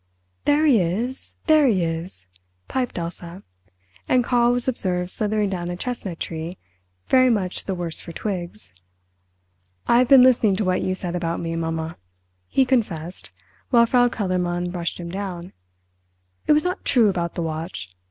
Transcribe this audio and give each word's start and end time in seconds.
"There 0.45 0.65
he 0.65 0.79
is—there 0.81 1.67
he 1.67 1.83
is," 1.83 2.25
piped 2.67 2.97
Elsa, 2.97 3.43
and 4.09 4.23
Karl 4.23 4.51
was 4.51 4.67
observed 4.67 5.11
slithering 5.11 5.51
down 5.51 5.69
a 5.69 5.77
chestnut 5.77 6.19
tree, 6.19 6.57
very 7.07 7.29
much 7.29 7.65
the 7.65 7.75
worse 7.75 7.99
for 7.99 8.11
twigs. 8.11 8.73
"I've 9.87 10.07
been 10.07 10.23
listening 10.23 10.55
to 10.55 10.65
what 10.65 10.81
you 10.81 10.95
said 10.95 11.15
about 11.15 11.39
me, 11.39 11.55
mumma," 11.55 11.97
he 12.47 12.65
confessed 12.65 13.29
while 13.69 13.85
Frau 13.85 14.09
Kellermann 14.09 14.71
brushed 14.71 14.99
him 14.99 15.09
down. 15.11 15.53
"It 16.47 16.53
was 16.53 16.63
not 16.63 16.83
true 16.83 17.07
about 17.07 17.35
the 17.35 17.43
watch. 17.43 17.95